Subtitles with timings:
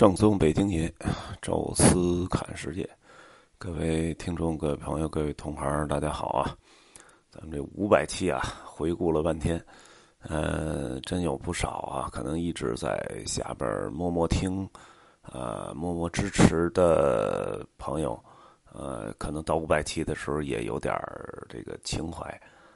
[0.00, 0.90] 正宗北京爷，
[1.42, 2.88] 宙斯侃世界，
[3.58, 6.56] 各位听众、各位朋友、各位同行，大家好啊！
[7.30, 9.62] 咱们这五百期啊，回顾了半天，
[10.20, 14.66] 呃，真有不少啊，可能一直在下边默默听，
[15.20, 18.18] 呃，默默支持的朋友，
[18.72, 20.96] 呃，可能到五百期的时候也有点
[21.46, 22.24] 这个情怀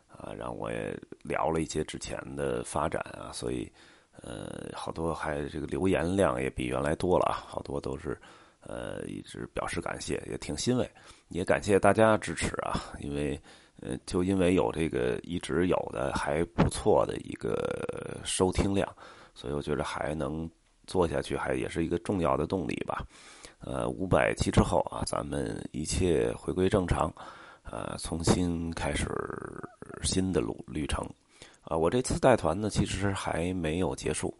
[0.08, 3.72] 啊，让我也聊了一些之前的发展啊，所以。
[4.26, 8.18] 呃，好多还这个留言量也比原来多了啊，好多都是，
[8.60, 10.90] 呃，一直表示感谢，也挺欣慰，
[11.28, 13.38] 也感谢大家支持啊，因为，
[13.82, 18.88] 呃，就因为有这个一直有的还不错的一个收听量，
[19.34, 20.50] 所以我觉得还能
[20.86, 23.04] 做下去，还也是一个重要的动力吧。
[23.58, 27.12] 呃，五百期之后啊，咱们一切回归正常，
[27.62, 29.06] 呃，重新开始
[30.02, 31.06] 新的路旅程。
[31.64, 34.36] 啊，我这次带团呢，其实还没有结束。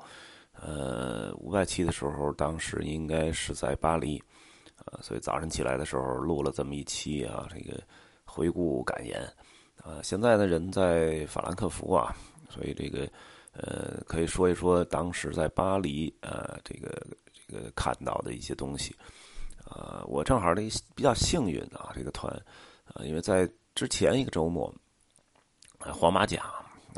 [0.53, 4.23] 呃，五百期的时候，当时应该是在巴黎，
[4.77, 7.83] 啊，所以早晨起来的时候录了这么一期啊，这个
[8.25, 9.21] 回顾感言。
[9.83, 12.15] 啊，现在呢人在法兰克福啊，
[12.49, 13.11] 所以这个
[13.53, 18.95] 呃，可以说一说当时在巴黎呃，这个这个看到的一些东西。
[19.65, 20.63] 啊，我正好呢
[20.95, 22.33] 比较幸运啊，这个团
[22.85, 24.73] 啊，因为在之前一个周末，
[25.79, 26.45] 黄马甲。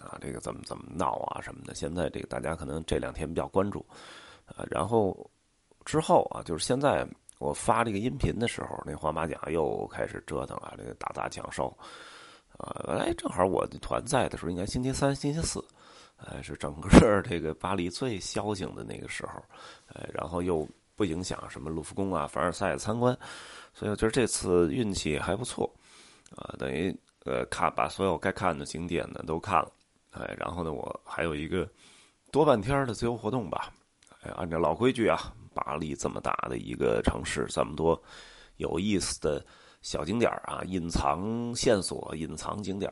[0.02, 1.75] 啊，这个怎么怎么闹啊什么的？
[1.75, 3.84] 现在这个大家可能这两天比较关注，
[4.44, 5.30] 啊，然后
[5.84, 7.06] 之后啊，就是现在
[7.38, 11.66] 我发这个音频的时候，那黄马甲又开始折腾啊，这个打砸抢烧，
[12.56, 15.62] 啊，本来正好我团在的时候，应该星期三、星期四，
[16.16, 16.88] 哎，是整个
[17.22, 19.42] 这个巴黎最消停的那个时候，
[19.94, 23.16] 哎，然后又不影响什么卢浮宫啊、凡尔赛参观，
[23.75, 25.70] 所以我觉得这次运气还不错，
[26.34, 29.70] 啊，等于呃看把所有该看的景点呢都看了。
[30.19, 31.69] 哎，然后呢，我还有一个
[32.33, 33.72] 多半天的自由活动吧。
[34.22, 38.00] 哎，按照老规矩啊，巴黎这么大的一个城市，这么多
[38.56, 39.44] 有意思的
[39.83, 42.91] 小景点啊，隐藏线索、隐藏景点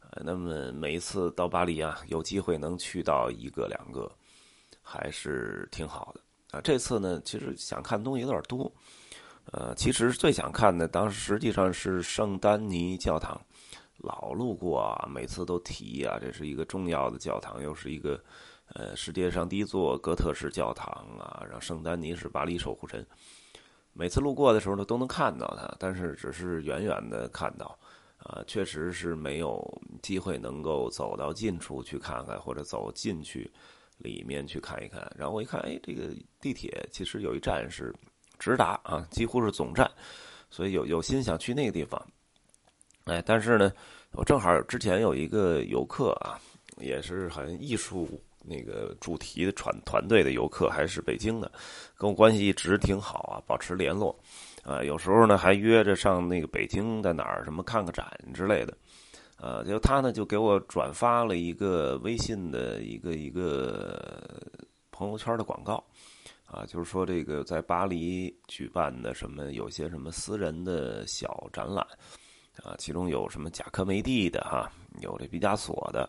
[0.00, 4.10] 呃，那么每一次到巴黎啊，有机会能去到一个两个，
[4.82, 6.20] 还是挺好的
[6.56, 6.60] 啊。
[6.62, 8.72] 这次呢，其实想看东西有点多。
[9.52, 13.40] 呃，其实最想看的，当时实际上是圣丹尼教堂。
[14.02, 18.18] 老路过啊，每次都提啊，这是一个重要的教堂，又是一个，
[18.72, 20.86] 呃，世界上第一座哥特式教堂
[21.18, 21.44] 啊。
[21.50, 23.06] 让圣丹尼是巴黎守护神，
[23.92, 27.78] 每次路过的时候呢，都能看到它，但是只是远远的看到，
[28.18, 29.62] 啊，确实是没有
[30.02, 33.50] 机会能够走到近处去看看，或者走进去
[33.98, 35.10] 里面去看一看。
[35.14, 36.08] 然后我一看，哎，这个
[36.40, 37.94] 地铁其实有一站是
[38.38, 39.90] 直达啊，几乎是总站，
[40.48, 42.02] 所以有有心想去那个地方。
[43.10, 43.72] 哎，但是呢，
[44.12, 46.38] 我正好之前有一个游客啊，
[46.78, 48.08] 也是很艺术
[48.44, 51.50] 那个主题的团团队的游客，还是北京的，
[51.98, 54.16] 跟我关系一直挺好啊，保持联络，
[54.62, 58.72] 啊，有时候呢还约着上那个北京在哪儿什么看个展之类的，
[59.40, 64.40] 呃，就他呢就给我转发了一个微信的一个一个
[64.92, 65.84] 朋友圈的广告，
[66.46, 71.84] 啊，就是说这个在巴黎举办的什么有些什么私人的小展览。
[72.62, 76.08] 啊，其中有什么贾科梅蒂的哈，有这毕加索的，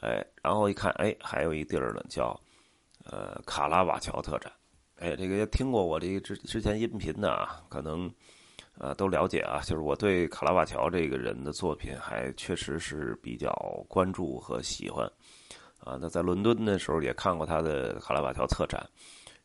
[0.00, 2.38] 哎，然后一看，哎，还有一地儿呢，叫
[3.04, 4.52] 呃卡拉瓦乔特展，
[4.96, 8.08] 哎，这个也听过我这个之之前音频的啊，可能
[8.78, 13.52] 啊都了解啊，就是我对卡拉瓦乔这个人的作品还确实是比较
[13.88, 15.04] 关注和喜欢
[15.80, 15.98] 啊。
[16.00, 18.80] 那在伦敦的时候也看过他的卡拉瓦乔策展，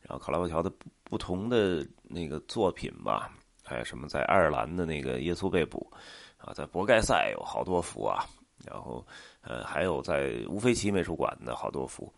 [0.02, 0.70] 然后卡拉瓦乔的
[1.02, 3.32] 不同的那个作品吧，
[3.64, 5.90] 还有什么在爱尔兰的那个耶稣被捕。
[6.38, 8.26] 啊，在博盖塞有好多幅啊，
[8.66, 9.02] 然后
[9.40, 12.12] 呃，还有在乌菲齐美术馆的好多幅，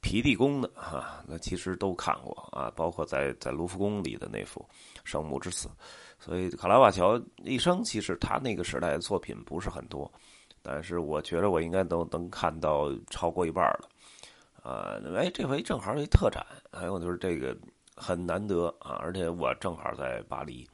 [0.00, 4.64] 皮蒂宫的哈，那其实都看过啊，包括在在卢浮宫里的那幅
[5.02, 5.66] 《圣母之死》，
[6.20, 10.08] 所以卡拉瓦乔一生其实他那个时代的作品不是很多，
[10.62, 13.88] 但是我觉得我应该都能看到超过一半了，
[14.62, 17.56] 啊，哎，这回正好有一特展，还有就是这个
[17.98, 20.66] 很难得啊，而且我正好在巴黎，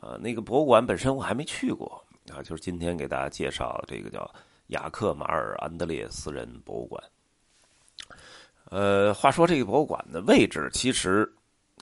[0.00, 2.02] 啊，那个博物馆本身我还没去过。
[2.32, 4.28] 啊，就是今天给大家介绍这个叫
[4.66, 7.00] 雅克马尔安德烈私人博物馆。
[8.68, 11.32] 呃，话说这个博物馆的位置其实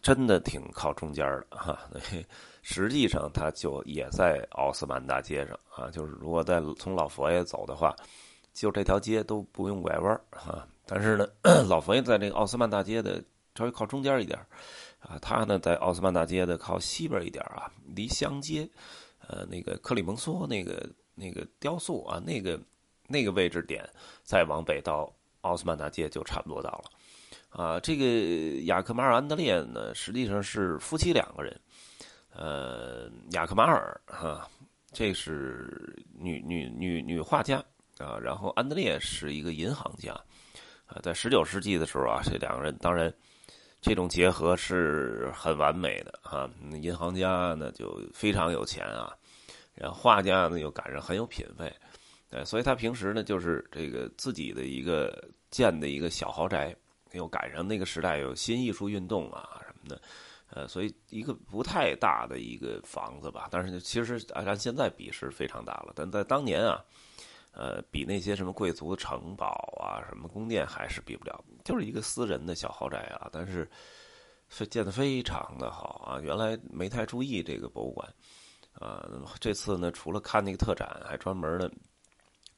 [0.03, 1.79] 真的挺靠中间的哈，
[2.61, 5.91] 实际上它就也在奥斯曼大街上啊。
[5.91, 7.97] 就是如果在从老佛爷走的话，
[8.53, 10.69] 就这条街都不用拐弯啊。
[10.85, 11.27] 但是呢，
[11.67, 13.25] 老佛爷在这个奥斯曼大街的
[13.55, 14.39] 稍微靠中间一点
[15.01, 18.69] 啊，他呢在奥斯曼大街的靠西边一点啊，离香街。
[19.27, 22.61] 呃，那个克里蒙梭那个那个雕塑啊，那个
[23.07, 23.83] 那个位置点，
[24.23, 25.11] 再往北到
[25.41, 28.05] 奥斯曼大街就差不多到了，啊，这个
[28.65, 31.59] 雅克马尔安德烈呢，实际上是夫妻两个人。
[32.37, 34.47] 呃，雅克马尔哈，
[34.93, 37.65] 这是女女女女画家
[37.97, 40.13] 啊，然后安德烈是一个银行家
[40.85, 41.01] 啊。
[41.03, 43.11] 在十九世纪的时候啊，这两个人当然
[43.85, 46.51] 这种结合是很完美的啊。
[46.81, 49.15] 银行家呢就非常有钱啊，
[49.75, 51.73] 然后画家呢又赶上很有品位，
[52.31, 56.75] 对，所以他平时呢就是这个自己的一个建的一个小豪宅。
[57.13, 60.03] 又赶上那个时代有新艺术运动啊什么的，
[60.51, 66.83] 呃，所以一个不太大的一个房子吧，但是其实按现在比是非常大了，但在当年啊，
[67.55, 69.47] 呃，比那些什么贵族的城堡
[69.81, 73.71] 啊、什么宫殿还是比不了，就是一个私人的小豪宅啊，但是
[74.49, 76.21] 是建的非常的好啊。
[76.21, 78.13] 原来没太注意这个博物馆，
[78.73, 79.09] 啊，
[79.41, 81.71] 这次呢，除了看那个特展，还专门的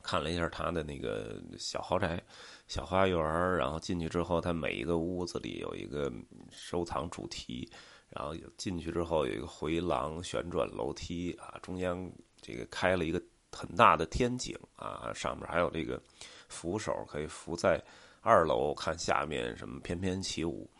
[0.02, 2.22] 看了一下他的那个小豪宅。
[2.68, 3.16] 小花园
[3.56, 6.12] 然后进去之后，它每一个屋子里有一个
[6.50, 7.70] 收藏主题，
[8.08, 12.10] 然后进去之后有一个回廊、旋转楼梯啊，中央
[12.40, 13.22] 这个开了一个
[13.56, 16.00] 很大的天井啊，上面还有这个
[16.48, 17.82] 扶手可以扶在
[18.20, 20.70] 二楼看下面什么翩翩起舞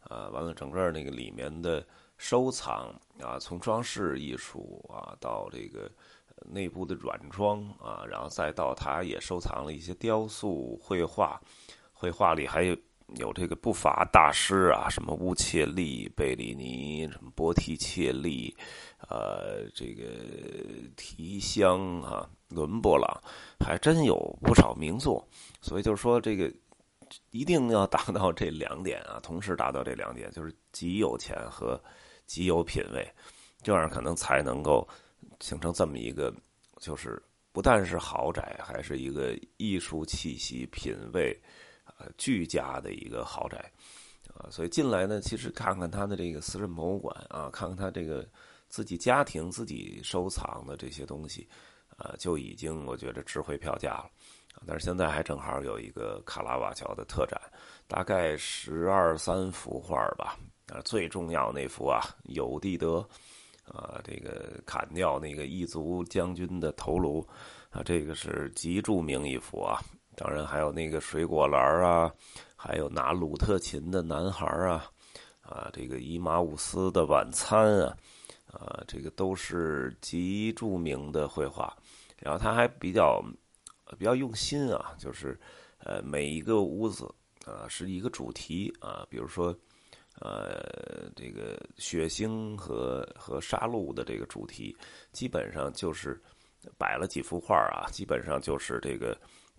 [0.00, 1.86] 啊，完了整个那个里面的
[2.18, 5.90] 收藏啊，从装饰艺术啊到这个。
[6.50, 11.40] 内部的软装啊，然后再到他也收藏了一些雕塑、绘画，
[11.94, 12.76] 绘画里还有
[13.14, 18.54] 有这个不乏大师啊，什么乌切利、贝里尼、什么波提切利，
[19.08, 20.04] 呃，这个
[20.96, 23.22] 提香啊、伦勃朗，
[23.58, 25.26] 还真有不少名作。
[25.60, 26.52] 所以就是说，这个
[27.30, 31.80] 一定要达到这两点啊，同时达到这两点，就是极有钱和
[32.26, 33.08] 极有品位，
[33.62, 34.86] 这样可能才能够。
[35.40, 36.32] 形成这么一个，
[36.80, 41.38] 就是不但是豪宅，还是一个艺术气息、品味，
[41.98, 43.72] 呃，俱佳的一个豪宅，
[44.34, 48.26] 啊，所以进来呢，其实看看他的这个私人博物馆啊，看看他这个
[48.68, 51.48] 自己家庭自己收藏的这些东西，
[51.96, 54.10] 啊，就已经我觉得值回票价了。
[54.66, 57.40] 但是现在还正好有一个卡拉瓦乔的特展，
[57.86, 60.38] 大概十二三幅画吧，
[60.68, 63.06] 啊，最重要那幅啊，有地德。
[63.68, 67.26] 啊，这个砍掉那个异族将军的头颅，
[67.68, 69.82] 啊，这个是极著名一幅啊。
[70.16, 72.12] 当然还有那个水果篮啊，
[72.56, 74.90] 还有拿鲁特琴的男孩啊，
[75.42, 77.96] 啊，这个伊马乌斯的晚餐啊，
[78.50, 81.72] 啊，这个都是极著名的绘画。
[82.18, 83.22] 然后他还比较
[83.96, 85.38] 比较用心啊，就是
[85.78, 87.04] 呃每一个屋子
[87.44, 89.56] 啊是一个主题啊，比如说。
[90.18, 94.74] 呃，这个血腥和和杀戮的这个主题，
[95.12, 96.18] 基本上就是
[96.78, 99.14] 摆了几幅画啊，基本上就是这个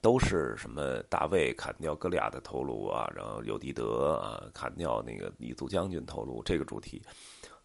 [0.08, 7.02] 都是什么大卫砍掉哥利亚的头颅啊，然后尤迪德啊砍掉那个异族将军头颅这个主题。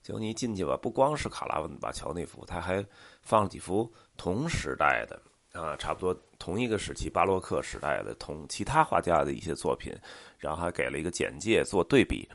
[0.03, 2.85] 就你进去吧，不光是卡拉瓦乔那幅，他还
[3.23, 5.23] 放了几幅同时代的
[5.53, 9.97] 啊，差不多同一个时期巴洛克时代的同其他画家的一些作品，
[10.37, 12.29] 然后还给了一个简介做对比。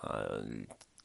[0.00, 0.44] 呃，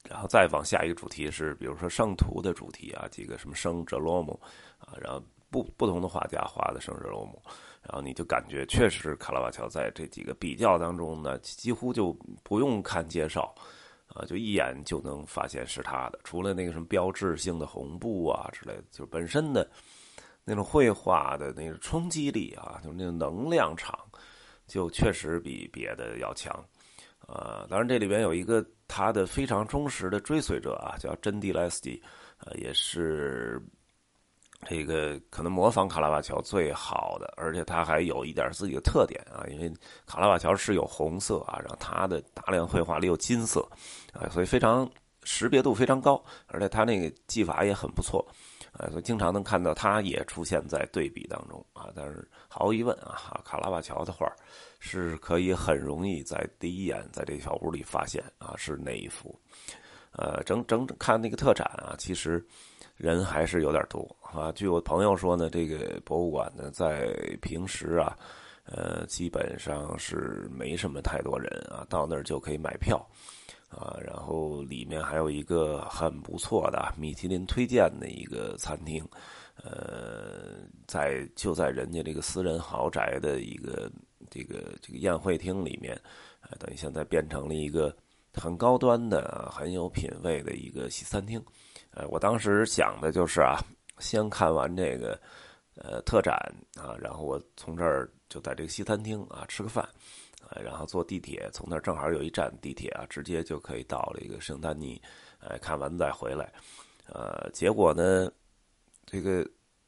[0.08, 4.40] 然后再往下一个主题是，比如说圣徒的主题啊，几个什么圣哲罗姆
[4.78, 5.20] 啊，然后
[5.50, 7.42] 不不同的画家画的圣哲罗姆，
[7.88, 12.12] 然后你就感觉确实卡拉瓦乔在这几个比较当中呢，几乎就
[12.44, 13.54] 不用看介绍
[14.08, 16.20] 啊，就一眼就能发现是他的。
[16.24, 19.70] 除了那个什么标志性的红布啊之类的，就本身的
[20.44, 24.00] 那种绘画的那个冲击力啊，就是那种能量场，
[24.66, 26.54] 就确实比别的要强。
[27.28, 32.02] 呃，当然这里边有一个他的非常忠实的追随者啊，叫真蒂莱斯基，
[32.40, 33.60] 呃，也是
[34.66, 39.72] 这个可能模仿卡拉瓦乔最好的，而且他还有一点自己的特点啊，因为
[40.06, 43.68] 卡拉瓦乔是有红色啊，然后他的大量绘画里有金色，
[44.14, 44.90] 啊，所以非常
[45.24, 48.26] 识别度非常高，而且他那个技法也很不错。
[48.78, 51.88] 啊，所以经常能看到他也出现在对比当中啊。
[51.96, 54.30] 但是毫无疑问啊，卡拉瓦乔的画
[54.80, 59.34] 是可以很容易在第一眼在这小屋里发现啊是哪一幅。
[60.18, 62.44] 呃，整整看那个特展啊，其实
[62.96, 64.52] 人还是有点多啊。
[64.52, 68.18] 据我朋友说呢，这个博物馆呢在平时啊，
[68.66, 73.06] 呃，基本上是没什么太多人啊，到那儿就可以买票。
[73.68, 79.04] 啊，然后里面还有一个很不错的米其林推荐的一个餐厅，
[79.62, 83.92] 呃，在就在人家这个私人豪宅的一个
[84.30, 86.00] 这个这个宴会厅里面，
[86.42, 87.94] 呃，等于现在变成了一个
[88.36, 91.44] 很高端的、很有品位的一个西餐厅。
[91.92, 93.58] 呃，我当时想的就是啊，
[94.00, 95.20] 先看完这个
[95.76, 96.36] 呃特展
[96.76, 99.88] 啊，然后我从这儿就在这个西餐厅啊吃个饭。
[100.52, 105.02] 呃，然后坐地铁，从那儿正好有一站地铁啊，直接就可以到了一个圣丹尼，
[105.40, 106.54] 呃，看完再回来。
[107.08, 108.32] 呃，结果呢，
[109.08, 109.44] 这个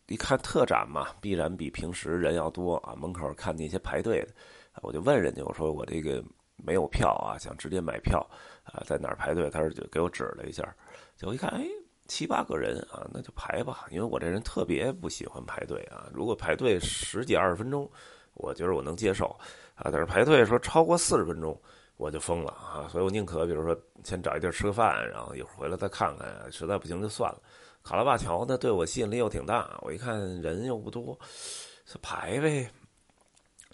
[0.08, 2.96] 一看特展嘛，必然比平时人要多啊。
[2.96, 4.34] 门口看那些排队的，
[4.82, 6.24] 我就问人家，我说我这个
[6.58, 8.20] 没有票啊，想直接买票
[8.64, 9.50] 啊，在哪儿排队？
[9.50, 10.64] 他说就给我指了一下，
[11.16, 11.66] 结果一看，哎，
[12.08, 13.86] 七八个人啊，那就排吧。
[13.90, 17.90] 因为我这人特别不喜欢排队啊，如果排队十几二十分钟，
[18.34, 19.28] 我觉得我能接受
[19.76, 21.60] 啊，但是排队说超过四十分钟。
[22.00, 22.88] 我就疯了啊！
[22.92, 27.42] 所以我宁可比如说先找一地儿吃个饭，然后一会儿回来再看看，实在不行就算了。
[27.84, 31.18] 卡拉巴乔呢，对我吸引力又挺大，我一看人又不多，
[31.88, 32.70] 就排呗。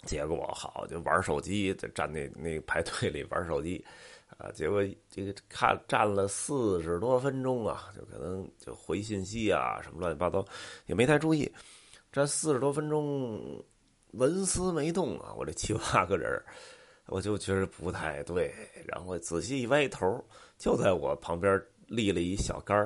[0.04, 3.84] 结果好就玩手机，在站那那排队里玩手机，
[4.38, 10.44] 啊，结果这个看站了四十多分钟啊，就可能就回信息啊什么乱七八糟，
[10.86, 11.50] 也没太注意。
[12.12, 13.64] 站四十多分钟，
[14.12, 15.34] 纹丝没动啊！
[15.36, 16.40] 我这七八个人。
[17.08, 18.50] 我就觉得不太对，
[18.86, 20.24] 然后仔细一歪头，
[20.56, 22.78] 就在我旁边立了一小杆，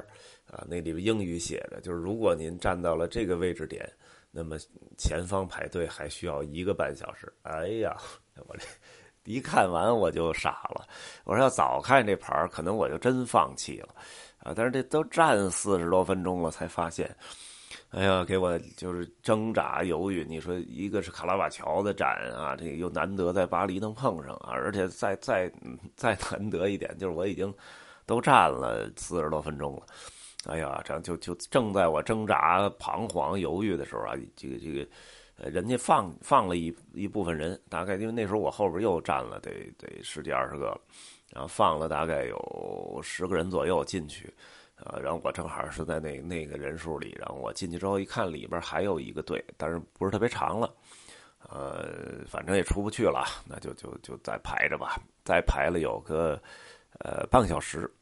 [0.51, 3.89] 啊，那里边英语写着，就是如果您站到了这个位置点，
[4.31, 4.57] 那么
[4.97, 7.33] 前方排队还需要一个半小时。
[7.43, 7.97] 哎呀，
[8.47, 8.67] 我这
[9.25, 10.87] 一看完我就傻了，
[11.25, 13.95] 我说要早看这牌，可能我就真放弃了，
[14.39, 17.15] 啊，但是这都站四十多分钟了，才发现。
[17.91, 20.25] 哎呀，给我就是挣扎犹豫。
[20.29, 25.51] 你说一个是卡拉瓦乔的展啊，这个又难得在巴黎能碰上啊，而且再再
[25.97, 27.53] 再难得一点，就是我已经
[28.05, 29.83] 都站了四十多分钟了。
[30.47, 34.89] 哎呀，这样就就正在我挣扎、彷徨、犹豫的时候啊，这个这个，
[35.37, 40.81] 呃，人家放放了一一部分人，大概因为那时候我后边又站了得得十几二十个，
[41.33, 44.33] 然后放了大概有十个人左右进去。
[44.81, 50.73] 呃，然后我正好是在那那个人数里，然后我进去之后一看，里边还有一个队，但是不是特别长了，
[51.51, 56.41] 呃，反正也出不去了，那就就就再排着吧，再排了有个
[57.01, 57.93] 呃半个小时，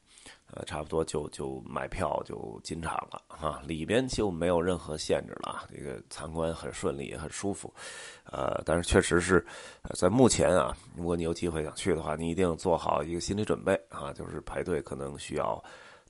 [0.52, 7.72] 呃，差不多就就买票就进场了啊，里边就没有任何限制了，这个参观很顺利，很舒服，
[8.24, 9.44] 呃，但是确实是
[9.94, 15.62] 在目前啊，如果你有机会想去的话，你一定做好一个心理准备啊，就是排队可能需要。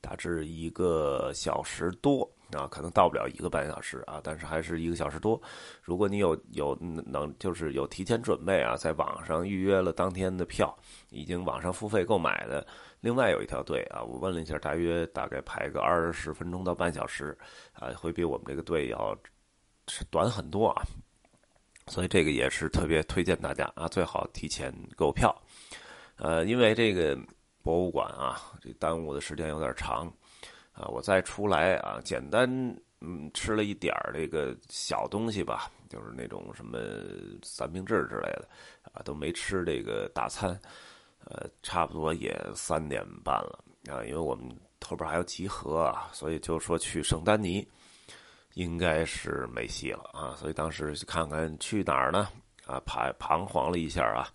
[0.02, 5.40] 大致一个小时多啊，可能到不了一个半小时啊，但是还是一个小时多。
[5.82, 10.72] 如果你有有能就是有提前准备啊，在网上预约了当天的票，
[11.10, 12.64] 已经网上付费购买的，
[13.06, 17.38] 另外有一条队啊，我问了一下，大约大概排个二十分钟到半小时
[17.72, 19.16] 啊，会比我们这个队要
[20.10, 20.82] 短很多啊。
[21.86, 25.32] 所以这个也是特别推荐大家啊，最好提前购票，
[26.16, 27.16] 呃，因为这个。
[27.62, 30.06] 博物馆啊，这耽误的时间有点长，
[30.70, 32.48] 啊，我再出来啊，简单
[33.00, 36.78] 嗯吃了一点儿这个小东西吧，就是那种什么
[37.42, 38.48] 三明治之类的，
[38.92, 40.56] 啊，都没吃这个大餐，
[41.26, 44.49] 呃，差不多也三点半了啊，因为我们
[44.85, 47.66] 后边还要集合啊，所以就说去圣丹尼
[48.54, 52.28] 应该是没戏了啊，所以当时看看去哪儿呢？
[52.64, 54.28] 啊，彷彷徨了一下啊。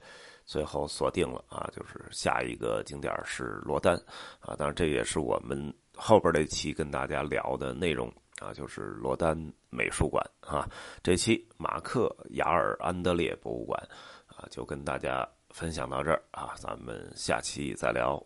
[0.43, 3.95] 最后锁定了啊，就是下一个景点是罗丹
[4.41, 9.37] 啊，当然这也是我们后边这期跟大家聊的内容啊，就是罗丹
[9.69, 10.67] 美术馆啊。
[11.01, 13.81] 这期马克雅尔安德烈博物馆
[14.27, 18.21] 啊，就跟大家分享到这儿啊，咱们下期再聊。